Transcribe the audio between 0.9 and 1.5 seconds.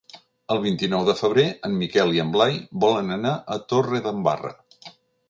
de febrer